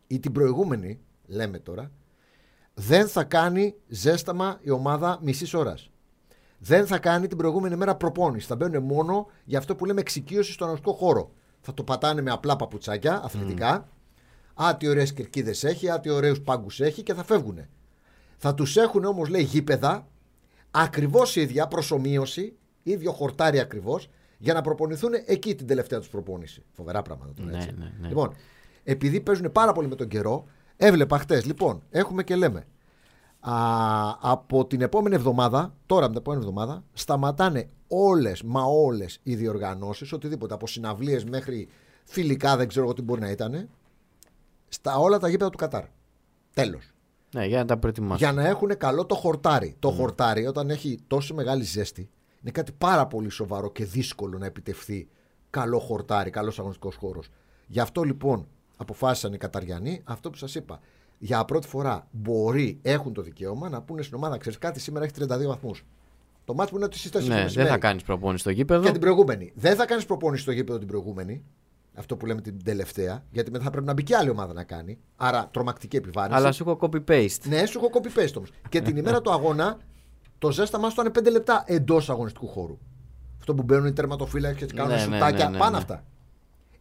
[0.07, 1.91] ή την προηγούμενη, λέμε τώρα,
[2.87, 5.89] δεν θα κάνει ζέσταμα η ομάδα μισής ώρας.
[6.57, 8.47] Δεν θα κάνει την προηγούμενη μέρα προπόνηση.
[8.47, 11.31] Θα μπαίνουν μόνο για αυτό που λέμε εξοικείωση στον αγροτικό χώρο.
[11.61, 13.87] Θα το πατάνε με απλά παπουτσάκια αθλητικά.
[13.87, 14.63] Mm.
[14.65, 17.67] Α, τι ωραίες κερκίδες έχει, α, τι ωραίους πάγκους έχει και θα φεύγουν.
[18.37, 20.07] Θα τους έχουν όμως, λέει, γήπεδα
[20.71, 26.63] ακριβώς ίδια, προσωμείωση, ίδιο χορτάρι ακριβώς, για να προπονηθούν εκεί την τελευταία τους προπόνηση.
[26.71, 27.71] Φοβερά πράγματα τώρα Ναι, έτσι.
[27.77, 28.07] ναι, ναι.
[28.07, 28.33] Λοιπόν,
[28.83, 30.45] επειδή παίζουν πάρα πολύ με τον καιρό,
[30.81, 31.45] έβλεπα χτες.
[31.45, 32.65] Λοιπόν, έχουμε και λέμε.
[33.39, 33.55] Α,
[34.19, 40.11] από την επόμενη εβδομάδα, τώρα από την επόμενη εβδομάδα, σταματάνε όλες, μα όλες οι διοργανώσεις,
[40.11, 41.67] οτιδήποτε, από συναυλίες μέχρι
[42.03, 43.69] φιλικά, δεν ξέρω εγώ τι μπορεί να ήταν,
[44.67, 45.83] στα όλα τα γήπεδα του Κατάρ.
[46.53, 46.91] Τέλος.
[47.33, 48.17] Ναι, για να τα προετοιμάσουν.
[48.17, 49.75] Για να έχουν καλό το χορτάρι.
[49.79, 52.09] Το χορτάρι, όταν έχει τόσο μεγάλη ζέστη,
[52.41, 55.07] είναι κάτι πάρα πολύ σοβαρό και δύσκολο να επιτευχθεί
[55.49, 57.29] καλό χορτάρι, καλός αγωνιστικός χώρος.
[57.67, 58.47] Γι' αυτό λοιπόν
[58.81, 60.79] αποφάσισαν οι Καταριανοί αυτό που σας είπα.
[61.17, 65.13] Για πρώτη φορά μπορεί, έχουν το δικαίωμα να πούνε στην ομάδα: Ξέρεις κάτι, σήμερα έχει
[65.19, 65.85] 32 βαθμούς.
[66.45, 68.83] Το μάτι που είναι ότι στι 4 Ναι, δεν θα κάνεις προπόνηση στο γήπεδο.
[68.83, 69.51] Και την προηγούμενη.
[69.55, 71.43] Δεν θα κάνεις προπόνηση στο γήπεδο την προηγούμενη.
[71.93, 73.23] Αυτό που λέμε την τελευταία.
[73.31, 74.97] Γιατί μετά θα πρέπει να μπει και άλλη ομάδα να κάνει.
[75.15, 76.37] Άρα τρομακτική επιβάρυνση.
[76.37, 77.41] Αλλά σου έχω copy-paste.
[77.47, 78.49] Ναι, σου έχω copy paste όμως.
[78.69, 79.77] και την ημέρα του αγώνα
[80.37, 82.77] το ζέσταμά σου ήταν 5 λεπτά εντός αγωνιστικού χώρου.
[83.39, 85.45] Αυτό που μπαίνουν οι τερματοφύλακες και κάνουν Ναι, ναι, σουτάκια.
[85.45, 85.77] ναι, ναι, πάνε ναι.
[85.77, 86.03] αυτά.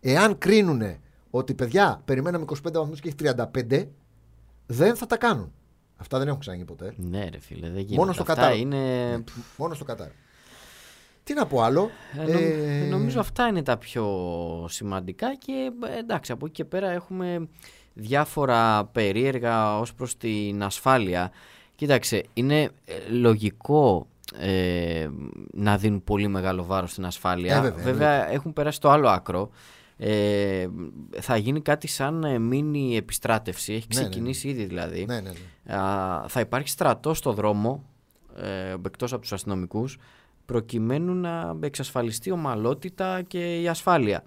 [0.00, 0.82] Εάν κρίνουν
[1.30, 3.86] ότι παιδιά περιμέναμε 25 βαθμούς και έχει 35,
[4.66, 5.52] δεν θα τα κάνουν.
[5.96, 6.94] Αυτά δεν έχουν ξαναγίνει ποτέ.
[6.96, 7.96] Ναι, ρε φίλε, δεν γίνεται.
[7.96, 8.56] Μόνο στο Αυτά Κατάρ.
[8.56, 8.78] είναι.
[9.56, 10.08] Μόνο στο Κατάρ.
[11.24, 11.90] Τι να πω άλλο.
[12.18, 14.06] Ε, νομ- Ε, Νομίζω αυτά είναι τα πιο
[14.68, 17.48] σημαντικά και ε, εντάξει από εκεί και πέρα έχουμε
[17.94, 21.30] διάφορα περίεργα ως προς την ασφάλεια.
[21.74, 24.06] Κοίταξε, είναι ε, λογικό
[24.38, 25.08] ε,
[25.52, 27.56] να δίνουν πολύ μεγάλο βάρος στην ασφάλεια.
[27.64, 29.50] Ε, βέβαια, έχουν περάσει το άλλο άκρο.
[30.02, 30.68] Ε,
[31.20, 33.72] θα γίνει κάτι σαν ε, μίνι επιστράτευση.
[33.72, 34.08] Έχει Ναι, ναι, ναι.
[34.10, 35.04] ξεκινήσει ήδη δηλαδή.
[35.04, 35.30] Ναι, ναι,
[35.64, 35.74] ναι.
[35.74, 37.84] Α, θα υπάρχει στρατό στο δρόμο
[38.36, 39.98] ε, εκτός από τους αστυνομικούς
[40.46, 44.24] προκειμένου να εξασφαλιστεί η ομαλότητα και η ασφάλεια.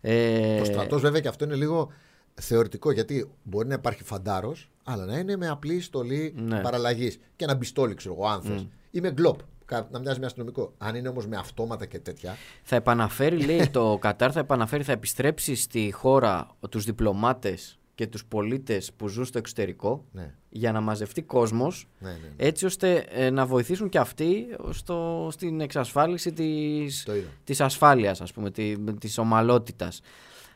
[0.00, 1.90] Ε, Το στρατός βέβαια και αυτό είναι λίγο
[2.34, 6.60] θεωρητικό γιατί μπορεί να υπάρχει φαντάρος, αλλά να είναι με απλή στολή Ναι.
[6.60, 7.18] παραλλαγής.
[7.36, 8.66] Και ένα μπιστόλι, ξέρω εγώ, αν θες.
[8.90, 9.38] Ή με γκλοπ.
[9.64, 10.72] Κα- Να μοιάζει με αστυνομικό.
[10.78, 12.36] Αν είναι όμως με αυτόματα και τέτοια.
[12.62, 18.24] Θα επαναφέρει, λέει, το Κατάρ θα επαναφέρει, θα επιστρέψει στη χώρα τους διπλωμάτες και τους
[18.24, 22.14] πολίτες που ζουν στο εξωτερικό Ναι, για να μαζευτεί κόσμος ναι, ναι.
[22.16, 22.46] ναι.
[22.46, 27.28] έτσι ώστε ε, να βοηθήσουν και αυτοί στο, στην εξασφάλιση της, Το είδα.
[27.44, 30.00] της ασφάλειας, ας πούμε, τη, της ομαλότητας.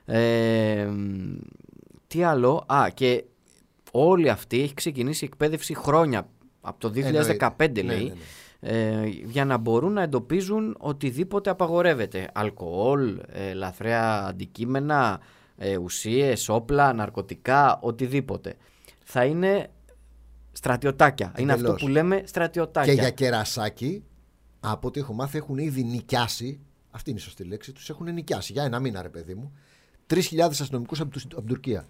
[0.04, 1.36] Ε, μ,
[2.06, 3.24] τι άλλο, α, και
[3.92, 6.28] όλη αυτή έχει ξεκινήσει η εκπαίδευση χρόνια,
[6.60, 7.82] από το 2015 Εννοείται.
[7.82, 8.14] λέει, Ναι, ναι, ναι.
[8.60, 12.30] Ε, για να μπορούν να εντοπίζουν οτιδήποτε απαγορεύεται.
[12.34, 15.20] Αλκοόλ, ε, λαθρέα αντικείμενα,
[15.56, 18.54] ε, ουσίες, όπλα, ναρκωτικά, οτιδήποτε.
[19.04, 19.70] Θα είναι
[20.52, 21.32] στρατιωτάκια.
[21.38, 21.82] Είναι αυτό Εντελώς.
[21.82, 22.94] που λέμε στρατιωτάκια.
[22.94, 24.04] Και για κερασάκι,
[24.60, 26.60] από ό,τι έχω μάθει, έχουν ήδη νοικιάσει.
[26.90, 27.72] Αυτή είναι η σωστή λέξη.
[27.72, 29.52] Τους έχουν νοικιάσει για ένα μήνα, ρε παιδί μου.
[30.06, 31.86] 3.000 αστυνομικούς από, τους- από την Τουρκία.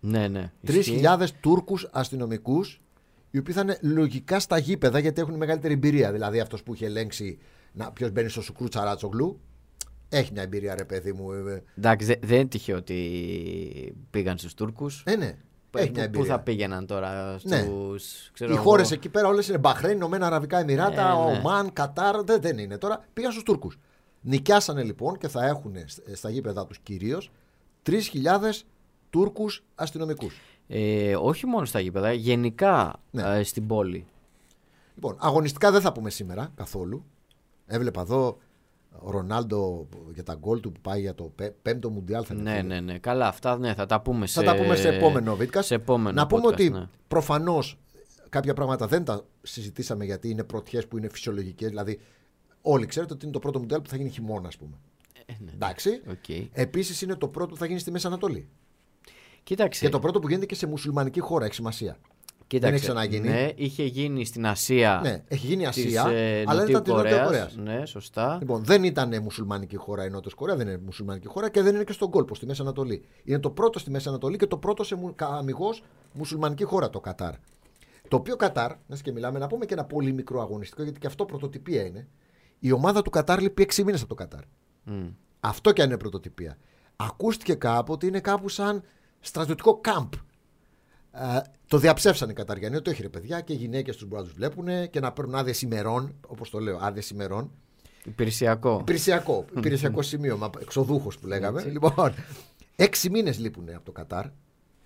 [0.00, 0.52] Ναι, ναι.
[0.60, 1.00] ισχύει.
[1.02, 2.80] 3.000 Τούρκους αστυνομικούς,
[3.36, 6.12] οι οποίοι θα είναι λογικά στα γήπεδα γιατί έχουν μεγαλύτερη εμπειρία.
[6.12, 7.38] Δηλαδή αυτός που είχε ελέγξει
[7.92, 9.40] ποιος μπαίνει στο σουκρού τσαράτσογλου.
[10.08, 11.32] Έχει μια εμπειρία, ρε παιδί μου.
[11.32, 12.96] ε, Εντάξει, δε- δεν είναι τυχαίο ότι
[14.10, 15.02] πήγαν στους Τούρκους.
[15.06, 15.36] Ε, ναι.
[15.70, 16.34] Πού- Έχει μια πού, εμπειρία.
[16.34, 17.50] θα πήγαιναν τώρα στους...
[17.50, 17.60] Ναι.
[18.32, 21.38] ξέρω Οι εγώ, χώρε εκεί πέρα όλες είναι Μπαχρέιν, Ηνωμένα Αραβικά Εμμυράτα, Ε, ναι.
[21.38, 22.22] Ομάν, Κατάρ.
[22.22, 23.04] Δεν, δεν είναι τώρα.
[23.12, 23.78] Πήγαν στους Τούρκους.
[24.20, 25.74] Νοικιάσανε λοιπόν και θα έχουν
[26.12, 27.30] στα γήπεδα τους κυρίως
[27.82, 28.64] 3.000
[29.10, 30.40] Τούρκους αστυνομικούς.
[30.68, 33.38] Ε, όχι μόνο στα γήπεδα, γενικά Ναι.
[33.38, 34.06] ε, στην πόλη.
[34.94, 37.04] Λοιπόν, αγωνιστικά δεν θα πούμε σήμερα καθόλου.
[37.66, 38.38] Έβλεπα εδώ
[38.98, 42.24] ο Ρονάλντο για τα γκολ του που πάει για το πέ- πέμπτο Μουντιάλ.
[42.26, 42.74] Θα είναι Ναι, φίλε.
[42.74, 42.98] ναι, ναι.
[42.98, 45.62] Καλά, αυτά ναι, θα τα πούμε σε, Θα τα πούμε σε επόμενο βίντεο.
[45.62, 46.88] σε επόμενο Να πούμε podcast, ότι ναι.
[47.08, 47.78] προφανώς
[48.28, 51.68] κάποια πράγματα δεν τα συζητήσαμε γιατί είναι πρωτιές που είναι φυσιολογικές.
[51.68, 51.98] Δηλαδή,
[52.62, 54.76] όλοι ξέρετε ότι είναι το πρώτο Μουντιάλ που θα γίνει χειμώνα, ας πούμε.
[55.26, 56.02] Ε, ναι, Εντάξει.
[56.10, 56.28] οκ.
[56.52, 58.48] Επίσης είναι το πρώτο που θα γίνει στη Μέση Ανατολή.
[59.46, 61.96] Κοίταξε, Και το πρώτο που γίνεται και σε μουσουλμανική χώρα, έχει σημασία.
[62.46, 63.28] κοίταξε, έχει ξαναγίνει.
[63.28, 66.92] Ναι, είχε γίνει στην Ασία Ναι, έχει γίνει της Ασία, ε, αλλά Νοτιού ήταν της
[66.92, 67.26] Νότια Κορέας.
[67.26, 67.56] Κορέας.
[67.56, 68.36] Ναι, σωστά.
[68.40, 71.84] Λοιπόν, δεν ήταν μουσουλμανική χώρα η Νότια Κορέα, δεν είναι μουσουλμανική χώρα και δεν είναι
[71.84, 73.04] και στον κόλπο, στη Μέση Ανατολή.
[73.24, 75.82] Είναι το πρώτο στη Μέση Ανατολή και το πρώτο σε αμιγώς
[76.12, 77.34] μουσουλμανική χώρα το Κατάρ.
[78.08, 81.06] Το οποίο Κατάρ, να και μιλάμε, να πούμε και ένα πολύ μικρό αγωνιστικό, γιατί και
[81.06, 82.08] αυτό πρωτοτυπία είναι.
[82.58, 84.40] Η ομάδα του Κατάρ λείπει 6 μήνες από το Κατάρ.
[84.84, 85.06] Μμ.
[85.40, 86.58] Αυτό και αν είναι πρωτοτυπία.
[86.96, 88.82] Ακούστηκε κάπου ότι είναι κάπου σαν
[89.20, 90.12] στρατιωτικό κάμπ.
[91.12, 94.30] Ε, το διαψεύσανε οι Καταριανοί ότι όχι ρε παιδιά και οι γυναίκες τους μπορούν να
[94.30, 97.50] του βλέπουν και να παίρνουν άδειες ημερών, όπως το λέω, άδειες ημερών.
[98.04, 98.78] Υπηρεσιακό.
[98.80, 101.64] Υπηρεσιακό, υπηρεσιακό σημείωμα, εξοδούχος που λέγαμε.
[101.64, 102.14] Λοιπόν,
[102.76, 104.24] έξι μήνες λείπουν από το Κατάρ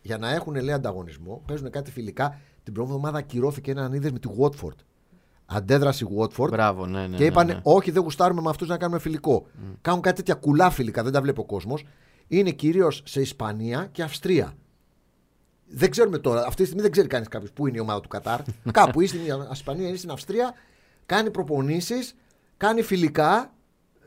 [0.03, 1.43] για να έχουν λέει ανταγωνισμό.
[1.47, 2.41] Παίζουν κάτι φιλικά.
[2.63, 4.77] Την πρώτη εβδομάδα ακυρώθηκε ένα ανίδε με τη Watford.
[5.47, 7.17] Αντέδρασε η Watford Μπράβο, ναι, ναι.
[7.17, 7.61] και είπαν: ναι, ναι.
[7.63, 9.47] Όχι, δεν γουστάρουμε με αυτούς να κάνουμε φιλικό.
[9.81, 11.85] Κάνουν κάτι τέτοια κουλά φιλικά, δεν τα βλέπει ο κόσμος.
[12.33, 14.53] Είναι κυρίως σε Ισπανία και Αυστρία.
[15.67, 18.09] Δεν ξέρουμε τώρα, αυτή τη στιγμή δεν ξέρει κανείς κάποιος πού είναι η ομάδα του
[18.09, 18.41] Κατάρ.
[18.73, 19.21] Κάπου ή στην
[19.53, 20.55] Ισπανία ή στην Αυστρία.
[21.07, 22.15] Κάνει προπονήσεις,
[22.57, 23.53] κάνει φιλικά,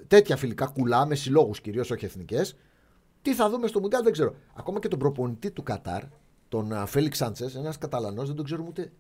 [0.08, 2.56] τέτοια φιλικά κουλά με συλλόγους κυρίως, όχι εθνικές.
[3.22, 4.36] Τι θα δούμε στο Μουντιάλ δεν ξέρω.
[4.54, 6.04] Ακόμα και τον προπονητή του Κατάρ,
[6.50, 8.92] τον α, Φέλιξ Σάντσες, ένας Καταλανός, δεν τον ξέρουμε ούτε.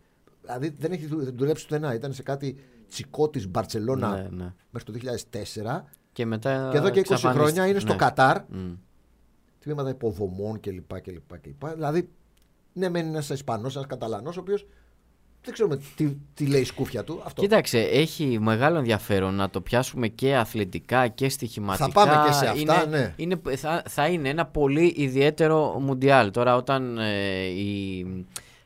[0.41, 1.93] Δηλαδή δεν έχει δου- δουλέψει πουθενά.
[1.93, 2.55] Ήταν σε κάτι
[2.89, 4.53] τσικό της Μπαρσελόνα Ναι, ναι.
[4.69, 5.85] μέχρι το 2004.
[6.11, 6.69] Και μετά.
[6.71, 7.33] Και εδώ και 20 εξαφανίστηκε.
[7.33, 7.97] χρόνια είναι στο Ναι.
[7.97, 8.41] Κατάρ.
[8.49, 8.71] Μμ.
[9.63, 11.01] Τμήματα υποδομών κλπ.
[11.01, 11.73] κλπ, κλπ.
[11.73, 12.09] Δηλαδή,
[12.73, 14.65] ναι, μένει ένας Ισπανός, ένας Καταλανός, ο οποίος
[15.43, 17.21] δεν ξέρουμε τι, τι λέει η σκούφια του.
[17.25, 17.41] Αυτό.
[17.41, 21.85] Κοίταξε, έχει μεγάλο ενδιαφέρον να το πιάσουμε και αθλητικά και στοιχηματικά.
[21.85, 23.13] Θα πάμε και σε αυτά, είναι, ναι.
[23.15, 26.31] Είναι, θα, θα είναι ένα πολύ ιδιαίτερο μουντιάλ.
[26.31, 28.05] Τώρα όταν ε, η,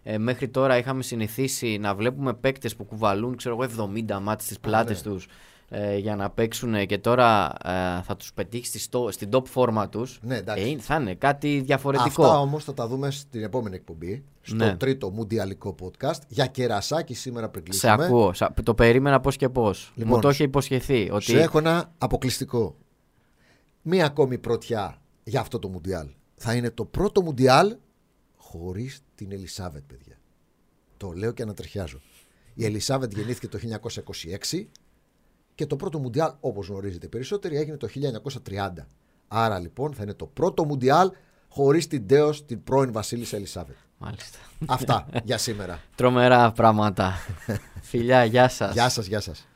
[0.04, 4.60] ε, μέχρι τώρα είχαμε συνηθίσει να βλέπουμε παίκτες που κουβαλούν ξέρω εγώ 70 μάτς στις
[4.60, 5.12] πλάτες ναι.
[5.12, 5.28] τους
[5.70, 9.90] ε, για να παίξουν και τώρα ε, θα τους πετύχει στη στο- στην top φόρμα
[9.90, 10.64] τους Ναι, εντάξει.
[10.64, 12.24] ε, είναι- θα είναι κάτι διαφορετικό.
[12.24, 14.24] Αυτά όμως θα τα δούμε στην επόμενη εκπομπή.
[14.42, 14.76] Στο Ναι.
[14.78, 16.20] τρίτο μουντιαλικό podcast.
[16.28, 18.06] Για κερασάκι σήμερα πριν Σε κλείσουμε.
[18.06, 18.34] ακούω.
[18.34, 19.92] Σα- Το περίμενα πώς και πώς.
[19.96, 21.10] Λοιπόν, Μου το είχε υποσχεθεί.
[21.12, 21.24] Ότι...
[21.24, 22.76] Σε έχω ένα αποκλειστικό.
[23.82, 26.08] Μία ακόμη πρωτιά για αυτό το Μουντιάλ.
[26.36, 27.76] Θα είναι το πρώτο Μουντιάλ
[28.38, 30.16] χωρίς την Ελισάβετ, παιδιά.
[30.98, 32.00] Το λέω και ανατριχιάζω.
[32.54, 34.68] Η Ελισάβετ γεννήθηκε το 1926
[35.58, 37.88] και το πρώτο Μουντιάλ, όπως γνωρίζετε οι περισσότεροι, έγινε το
[38.48, 38.86] 1930.
[39.28, 41.12] Άρα λοιπόν θα είναι το πρώτο Μουντιάλ
[41.50, 43.76] χωρίς την τέος την πρώην Βασίλισσα Ελισάβετ.
[43.98, 44.38] Μάλιστα.
[44.66, 45.80] Αυτά για σήμερα.
[45.96, 47.14] Τρομερά πράγματα.
[47.82, 48.74] Φιλιά, γεια σας.
[48.74, 49.48] Γεια σας, γεια σας.